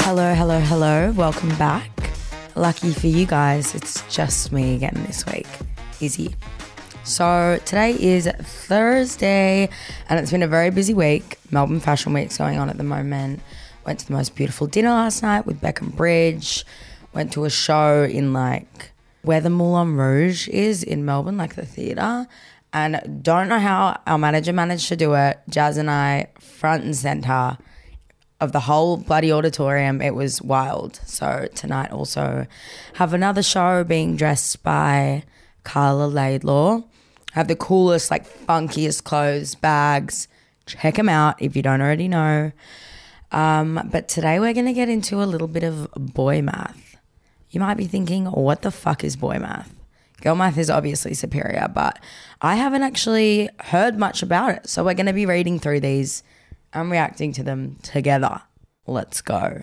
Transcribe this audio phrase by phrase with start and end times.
[0.00, 1.12] Hello, hello, hello.
[1.12, 1.90] Welcome back.
[2.54, 5.46] Lucky for you guys, it's just me again this week.
[6.00, 6.34] Izzy.
[7.04, 9.68] So today is Thursday
[10.08, 11.38] and it's been a very busy week.
[11.50, 13.40] Melbourne Fashion Week's going on at the moment.
[13.86, 16.64] Went to the most beautiful dinner last night with Bec + Bridge.
[17.14, 18.92] Went to a show in like
[19.22, 22.26] where the Moulin Rouge is in Melbourne, like the theatre.
[22.72, 25.40] And don't know how our manager managed to do it.
[25.48, 27.56] Jazz and I, front and centre
[28.40, 30.00] of the whole bloody auditorium.
[30.00, 31.00] It was wild.
[31.04, 32.46] So tonight also
[32.94, 35.24] have another show being dressed by
[35.64, 36.82] Carla Laidlaw.
[37.32, 40.28] Have the coolest, like funkiest clothes, bags.
[40.66, 42.52] Check them out if you don't already know.
[43.32, 46.96] Um, but today we're going to get into a little bit of boy math.
[47.50, 49.74] You might be thinking, what the fuck is boy math?
[50.20, 51.98] Girl math is obviously superior, but
[52.42, 54.68] I haven't actually heard much about it.
[54.68, 56.22] So we're going to be reading through these
[56.72, 58.42] and reacting to them together.
[58.86, 59.62] Let's go.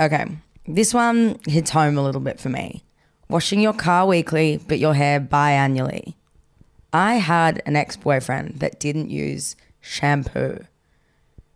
[0.00, 0.26] Okay,
[0.66, 2.84] this one hits home a little bit for me.
[3.28, 6.14] Washing your car weekly, but your hair biannually.
[6.92, 10.64] I had an ex boyfriend that didn't use shampoo.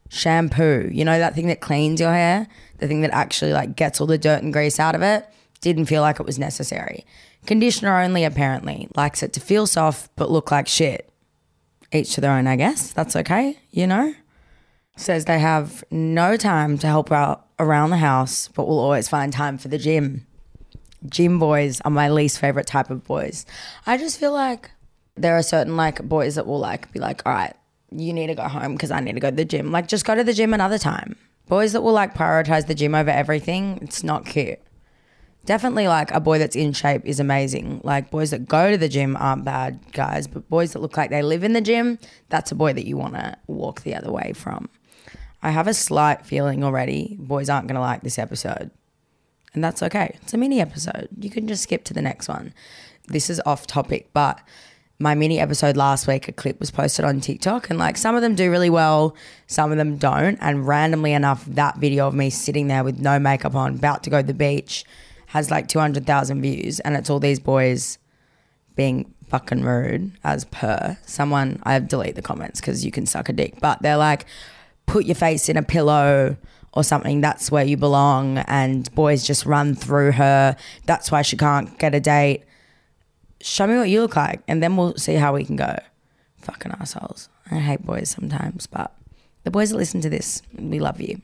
[0.08, 2.46] Shampoo, you know that thing that cleans your hair?
[2.78, 5.26] The thing that actually like gets all the dirt and grease out of it?
[5.62, 7.06] Didn't feel like it was necessary.
[7.46, 8.88] Conditioner only, apparently.
[8.94, 11.10] Likes it to feel soft but look like shit.
[11.92, 12.92] Each to their own, I guess.
[12.92, 14.14] That's okay, you know?
[14.96, 19.32] Says they have no time to help out around the house, but will always find
[19.32, 20.26] time for the gym.
[21.06, 23.44] Gym boys are my least favorite type of boys.
[23.86, 24.70] I just feel like
[25.16, 27.54] there are certain like boys that will like be like, all right,
[27.90, 29.72] you need to go home because I need to go to the gym.
[29.72, 31.16] Like, just go to the gym another time.
[31.48, 34.60] Boys that will like prioritize the gym over everything, it's not cute.
[35.44, 37.80] Definitely like a boy that's in shape is amazing.
[37.82, 41.10] Like boys that go to the gym aren't bad guys, but boys that look like
[41.10, 41.98] they live in the gym,
[42.28, 44.68] that's a boy that you want to walk the other way from.
[45.42, 48.70] I have a slight feeling already boys aren't going to like this episode.
[49.54, 50.16] And that's okay.
[50.22, 51.08] It's a mini episode.
[51.18, 52.54] You can just skip to the next one.
[53.08, 54.40] This is off topic, but
[54.98, 58.22] my mini episode last week, a clip was posted on TikTok, and like some of
[58.22, 59.16] them do really well,
[59.48, 60.38] some of them don't.
[60.40, 64.10] And randomly enough, that video of me sitting there with no makeup on, about to
[64.10, 64.84] go to the beach,
[65.26, 66.78] has like 200,000 views.
[66.80, 67.98] And it's all these boys
[68.76, 71.60] being fucking rude, as per someone.
[71.64, 74.24] I have delete the comments because you can suck a dick, but they're like,
[74.86, 76.36] put your face in a pillow
[76.74, 78.38] or something, that's where you belong.
[78.38, 80.56] And boys just run through her.
[80.86, 82.44] That's why she can't get a date.
[83.40, 85.76] Show me what you look like, and then we'll see how we can go.
[86.42, 87.28] Fucking assholes.
[87.50, 88.94] I hate boys sometimes, but
[89.44, 91.20] the boys that listen to this, we love you.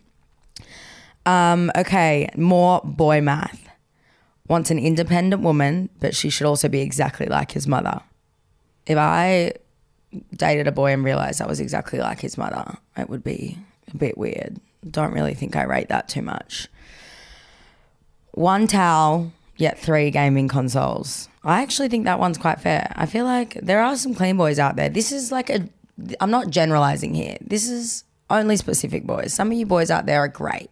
[1.25, 3.69] Um, okay, more boy math.
[4.49, 8.01] Wants an independent woman, but she should also be exactly like his mother.
[8.87, 9.53] If I
[10.35, 13.59] dated a boy and realized I was exactly like his mother, it would be
[13.93, 14.61] a bit weird.
[14.89, 16.69] Don't really think I rate that too much.
[18.33, 21.29] One towel, yet three gaming consoles.
[21.45, 22.93] I actually think that one's quite fair.
[22.97, 24.89] I feel like there are some clean boys out there.
[24.89, 25.69] This is like a,
[26.21, 27.37] I'm not generalizing here.
[27.41, 29.35] This is only specific boys.
[29.35, 30.71] Some of you boys out there are great,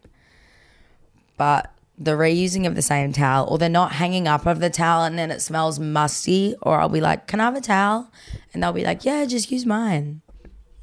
[1.37, 5.03] but the reusing of the same towel, or they're not hanging up of the towel
[5.03, 8.11] and then it smells musty, or I'll be like, Can I have a towel?
[8.53, 10.21] And they'll be like, Yeah, just use mine.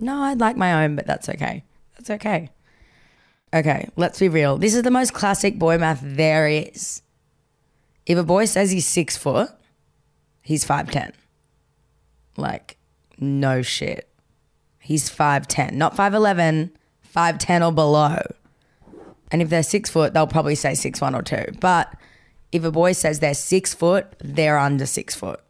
[0.01, 1.65] No, I'd like my own, but that's okay.
[1.97, 2.51] That's okay.
[3.55, 4.59] Okay, let's be real.
[4.59, 7.03] This is the most classic boy math there is.
[8.05, 9.51] If a boy says he's six foot,
[10.43, 11.13] he's 5'10.
[12.37, 12.77] Like,
[13.19, 14.09] no shit.
[14.81, 16.73] He's 5'10, not 5'11,
[17.15, 18.19] 5'10 or below.
[19.31, 21.45] And if they're six foot, they'll probably say six one or two.
[21.61, 21.95] But
[22.53, 25.41] if a boy says they're six foot, they're under six foot.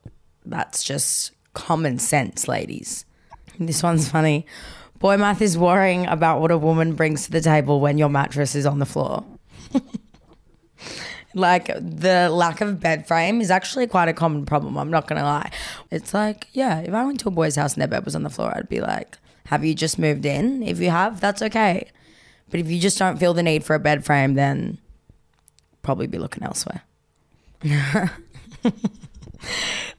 [0.44, 3.04] That's just common sense, ladies.
[3.58, 4.46] This one's funny.
[4.98, 8.54] Boy math is worrying about what a woman brings to the table when your mattress
[8.54, 9.24] is on the floor.
[11.34, 14.78] like the lack of bed frame is actually quite a common problem.
[14.78, 15.50] I'm not gonna lie.
[15.90, 18.22] It's like, yeah, if I went to a boy's house and their bed was on
[18.22, 20.62] the floor, I'd be like, have you just moved in?
[20.62, 21.90] If you have, that's okay.
[22.50, 24.78] But if you just don't feel the need for a bed frame, then
[25.82, 26.82] probably be looking elsewhere.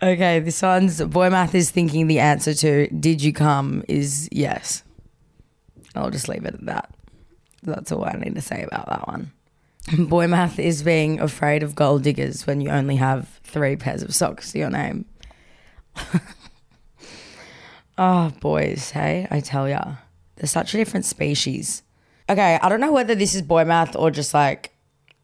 [0.02, 4.84] okay, this one's boy math is thinking the answer to did you come is yes.
[5.96, 6.94] I'll just leave it at that.
[7.64, 9.32] That's all I need to say about that one.
[10.08, 14.14] Boy math is being afraid of gold diggers when you only have three pairs of
[14.14, 15.06] socks to your name.
[17.98, 19.96] oh, boys, hey, I tell ya.
[20.36, 21.84] They're such a different species.
[22.28, 24.72] Okay, I don't know whether this is boy math or just like,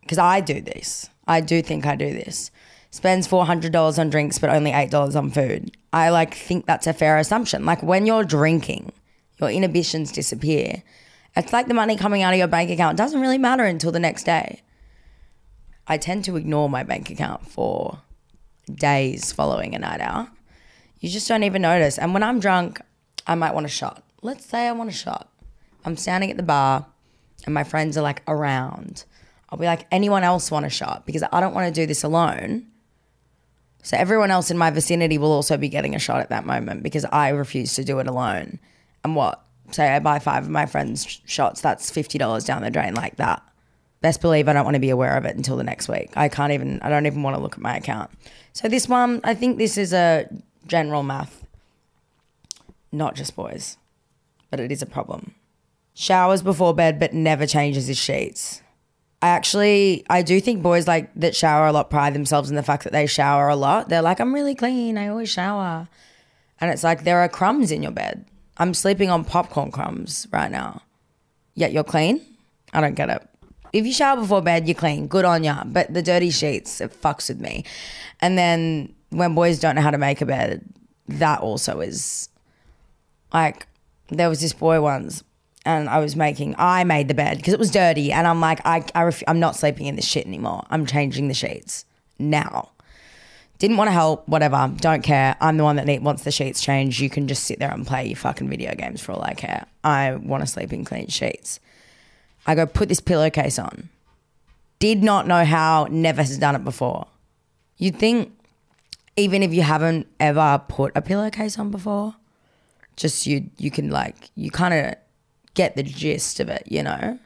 [0.02, 1.10] because I do this.
[1.28, 2.52] I do think I do this.
[2.92, 5.76] Spends $400 on drinks, but only $8 on food.
[5.94, 7.66] I like think that's a fair assumption.
[7.66, 8.92] Like when you're drinking,
[9.40, 10.84] your inhibitions disappear
[11.36, 14.00] It's like the money coming out of your bank account doesn't really matter until the
[14.00, 14.62] next day.
[15.88, 18.00] I tend to ignore my bank account for
[18.72, 20.28] days following a night out.
[21.00, 21.98] You just don't even notice.
[21.98, 22.82] And when I'm drunk,
[23.26, 24.04] I might want a shot.
[24.22, 25.31] Let's say I want a shot.
[25.86, 26.86] I'm standing at the bar
[27.46, 29.06] and my friends are like around.
[29.50, 31.06] I'll be like, anyone else want a shot?
[31.06, 32.68] Because I don't want to do this alone.
[33.84, 36.84] So everyone else in my vicinity will also be getting a shot at that moment
[36.84, 38.60] because I refuse to do it alone.
[39.04, 39.44] And what?
[39.72, 43.42] Say I buy five of my friends' shots, that's $50 down the drain like that.
[44.02, 46.12] Best believe I don't want to be aware of it until the next week.
[46.16, 48.12] I can't even, I don't even want to look at my account.
[48.54, 50.28] So this one, I think this is a
[50.68, 51.46] general math,
[52.92, 53.78] not just boys,
[54.50, 55.36] but it is a problem.
[56.02, 58.64] Showers before bed, but never changes his sheets.
[59.22, 62.64] I actually, I do think boys like that shower a lot pride themselves in the
[62.64, 63.88] fact that they shower a lot.
[63.88, 64.98] They're like, I'm really clean.
[64.98, 65.88] I always shower.
[66.60, 68.26] And it's like, there are crumbs in your bed.
[68.58, 70.82] I'm sleeping on popcorn crumbs right now.
[71.54, 72.20] Yet you're clean?
[72.74, 73.22] I don't get it.
[73.72, 75.06] If you shower before bed, you're clean.
[75.06, 75.64] Good on ya.
[75.68, 77.64] But the dirty sheets, it fucks with me.
[78.22, 80.66] And then when boys don't know how to make a bed,
[81.10, 82.28] that also is
[83.32, 83.68] like,
[84.10, 85.24] there was this boy once
[85.66, 88.12] and I was making, I made the bed because it was dirty.
[88.12, 90.66] And I'm like, I, I ref- I'm not sleeping in this shit anymore.
[90.70, 91.86] I'm changing the sheets
[92.18, 92.70] now.
[93.60, 94.74] Didn't want to help, whatever.
[94.78, 95.36] Don't care.
[95.40, 97.00] I'm the one that need, wants the sheets changed.
[97.00, 99.66] You can just sit there and play your fucking video games for all I care.
[99.84, 101.60] I want to sleep in clean sheets.
[102.48, 103.90] I go, put this pillowcase on.
[104.80, 107.06] Did not know how, never has done it before.
[107.78, 108.34] You'd think,
[109.16, 112.16] even if you haven't ever put a pillowcase on before,
[112.96, 114.96] just you you can like you kind of
[115.54, 117.20] get the gist of it, you know?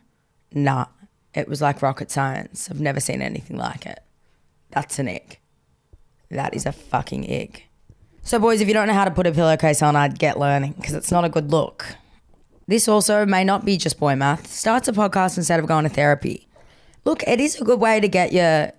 [0.51, 0.85] Nah,
[1.33, 2.69] it was like rocket science.
[2.69, 3.99] I've never seen anything like it.
[4.71, 5.41] That's an ick.
[6.31, 7.67] That is a fucking ick.
[8.23, 10.73] So, boys, if you don't know how to put a pillowcase on, I'd get learning
[10.73, 11.85] because it's not a good look.
[12.67, 14.47] This also may not be just boy math.
[14.47, 16.47] Starts a podcast instead of going to therapy.
[17.03, 18.71] Look, it is a good way to get your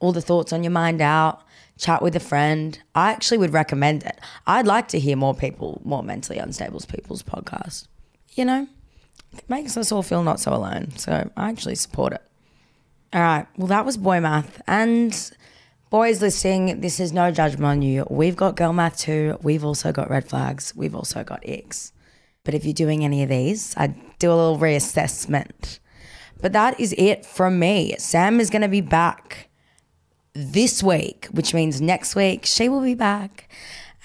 [0.00, 1.42] all the thoughts on your mind out,
[1.78, 2.78] chat with a friend.
[2.94, 4.20] I actually would recommend it.
[4.46, 7.88] I'd like to hear more people, more mentally unstable people's podcast.
[8.36, 8.68] You know,
[9.32, 10.96] it makes us all feel not so alone.
[10.96, 12.22] So I actually support it.
[13.12, 13.46] All right.
[13.56, 14.60] Well, that was boy math.
[14.68, 15.32] And
[15.90, 18.06] boys listening, this is no judgment on you.
[18.10, 19.38] We've got girl math too.
[19.42, 20.74] We've also got red flags.
[20.76, 21.92] We've also got X.
[22.44, 25.78] But if you're doing any of these, I'd do a little reassessment.
[26.40, 27.94] But that is it from me.
[27.98, 29.48] Sam is going to be back
[30.34, 33.48] this week, which means next week she will be back.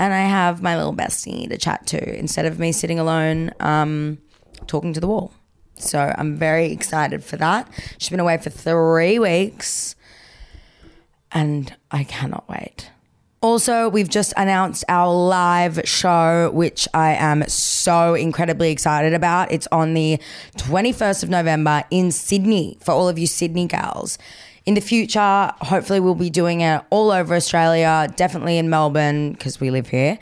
[0.02, 4.18] And I have my little bestie to chat to instead of me sitting alone um,
[4.66, 5.32] talking to the wall.
[5.76, 7.70] So I'm very excited for that.
[8.00, 9.96] She's been away for three weeks
[11.32, 12.90] and I cannot wait.
[13.42, 19.52] Also, we've just announced our live show, which I am so incredibly excited about.
[19.52, 20.20] It's on the
[20.58, 24.18] 21st of November in Sydney for all of you Sydney gals.
[24.66, 29.60] In the future, hopefully, we'll be doing it all over Australia, definitely in Melbourne, because
[29.60, 30.20] we live here,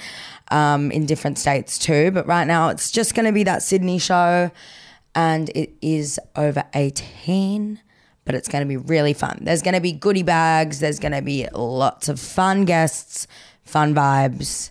[0.49, 2.11] um, in different states too.
[2.11, 4.49] But right now, it's just going to be that Sydney show,
[5.13, 7.81] and it is over 18
[8.29, 9.39] but it's going to be really fun.
[9.41, 13.25] There's going to be goodie bags, there's going to be lots of fun guests,
[13.63, 14.69] fun vibes.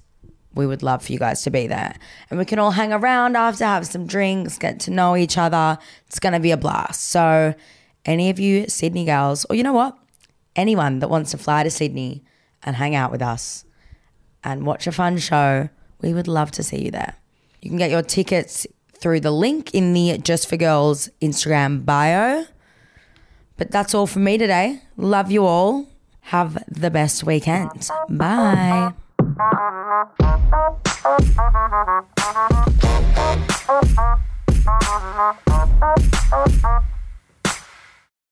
[0.55, 1.97] We would love for you guys to be there.
[2.31, 5.77] And we can all hang around after, have some drinks, get to know each other.
[6.07, 7.03] It's going to be a blast.
[7.07, 7.53] So,
[8.09, 9.97] any of you Sydney girls, or you know what?
[10.57, 12.25] Anyone that wants to fly to Sydney
[12.63, 13.65] and hang out with us
[14.43, 15.69] and watch a fun show,
[16.01, 17.17] we would love to see you there.
[17.61, 22.47] You can get your tickets through the link in the Just for Girls Instagram bio.
[23.59, 24.81] But that's all for me today.
[24.97, 25.87] Love you all.
[26.23, 27.91] Have the best weekend.
[28.09, 28.95] Bye.